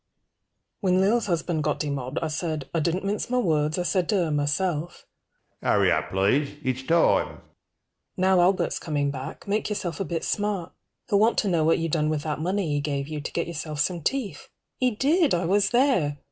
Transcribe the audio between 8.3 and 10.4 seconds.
Albert's coming back, make yourself a bit